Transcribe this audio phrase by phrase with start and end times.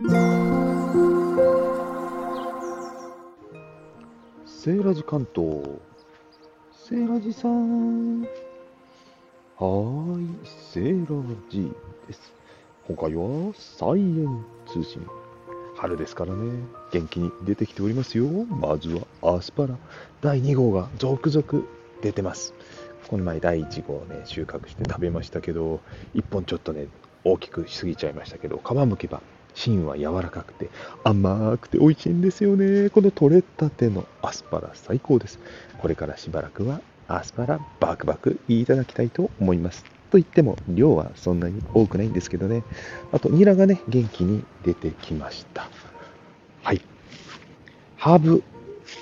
[0.00, 5.60] セーラジ関東。
[6.72, 8.22] セーラジさん。
[8.22, 10.28] はーい、
[10.72, 11.72] セーラジ
[12.06, 12.32] です。
[12.86, 15.04] 今回はサイエン通信。
[15.76, 16.62] 春ですからね、
[16.92, 18.26] 元気に出てきておりますよ。
[18.28, 19.76] まずはアスパラ。
[20.20, 21.66] 第2号が続々
[22.02, 22.54] 出てます。
[23.08, 25.80] この前第1号ね、収穫して食べましたけど、
[26.14, 26.86] 1本ちょっとね、
[27.24, 29.22] 大きくしすぎちゃいましたけど、皮むけば
[29.58, 30.70] 芯は柔らかくて
[31.02, 32.90] 甘くて美味しいんですよね。
[32.90, 35.40] この取れたてのアスパラ最高です。
[35.78, 39.84] これからしばらくはアスパラバクバクいただきたいと思います。
[40.10, 42.62] と言っても量はそんなに多くないんですけどね。
[43.12, 45.68] あとニラがね、元気に出てきました。
[46.62, 46.80] はい。
[47.96, 48.44] ハーブ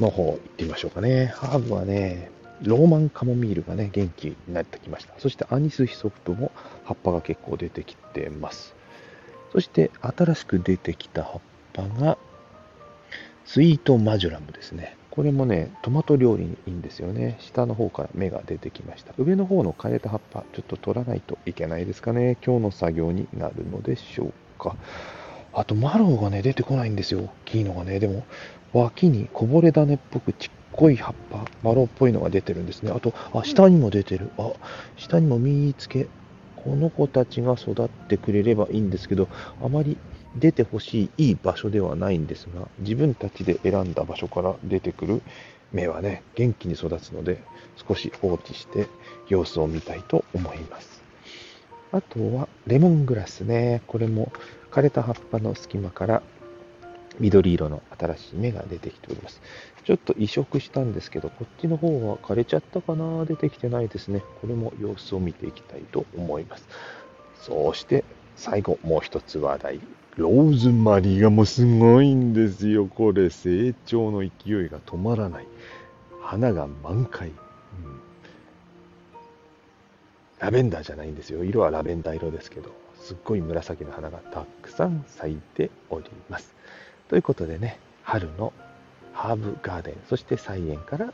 [0.00, 1.26] の方行ってみましょうかね。
[1.26, 2.30] ハーブはね、
[2.62, 5.14] ローマンカモミールがね、元気になってきました。
[5.18, 6.50] そしてアニスヒソプトも
[6.84, 8.79] 葉っぱが結構出てきてます。
[9.52, 11.40] そして新しく出てきた葉っ
[11.72, 12.18] ぱが
[13.44, 14.96] スイートマジュラムですね。
[15.10, 17.36] これもね、トマト料理にいいんですよね。
[17.40, 19.12] 下の方から芽が出てきました。
[19.18, 22.36] 上の方の枯れた葉っぱ、ちょっと取らないといけないですかね。
[22.46, 24.76] 今日の作業になるのでしょうか。
[25.52, 27.22] あと、マロウがね、出てこないんですよ。
[27.22, 27.98] 大きいのがね。
[27.98, 28.24] でも、
[28.72, 32.92] 脇にこぼれ種っぽくちっこい葉っぱ、マロウっぽいのが出てるんですね。
[32.92, 34.30] あと、あ、下にも出てる。
[34.38, 34.52] あ、
[34.96, 36.06] 下にも見つけ。
[36.64, 39.28] この子たちが育ってくれればいいんですけど、
[39.62, 39.96] あまり
[40.36, 45.22] 出てほしいいい場所ではないんですが、自分たちで選んだ場所から出てくる
[45.72, 47.42] 芽はね、元気に育つので、
[47.88, 48.86] 少し放置して
[49.28, 51.02] 様子を見たいと思います。
[51.92, 53.82] あとは、レモングラスね。
[53.86, 54.30] これも
[54.70, 56.22] 枯れた葉っぱの隙間から
[57.20, 59.40] 緑色の新しい芽が出てきております。
[59.84, 63.24] ちょっと移植したんですけど、こっちの方は枯れちゃったかな？
[63.26, 64.22] 出てきてないですね。
[64.40, 66.66] これも様子を見ていきたいと思います。
[67.40, 68.04] そして、
[68.36, 69.80] 最後、もう一つ話題。
[70.16, 72.86] ローズマリーがもうすごいんですよ。
[72.86, 74.28] これ、成長の勢
[74.64, 75.46] いが止まらない。
[76.20, 77.28] 花が満開。
[77.28, 77.34] うん
[80.38, 81.44] ラベンダーじゃないんですよ。
[81.44, 86.54] 色はラベンダー色ですけど、すっごい紫の花がたくさん咲いております。
[87.10, 88.52] ということでね、春の
[89.12, 91.12] ハーブガーデン、そして菜園から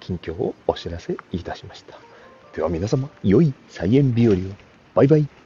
[0.00, 1.98] 近況をお知らせいたしました。
[2.54, 4.36] では皆様、良い菜園日和を。
[4.94, 5.41] バイバイ。